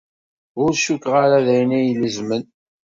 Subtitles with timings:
[0.61, 2.43] Ur cukkeɣ ara d ayen ara ilezmen.